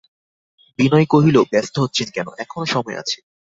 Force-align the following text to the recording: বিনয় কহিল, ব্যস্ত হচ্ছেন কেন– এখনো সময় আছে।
বিনয় 0.79 1.07
কহিল, 1.09 1.37
ব্যস্ত 1.51 1.75
হচ্ছেন 1.83 2.07
কেন– 2.15 2.37
এখনো 2.43 2.65
সময় 2.73 2.97
আছে। 3.01 3.17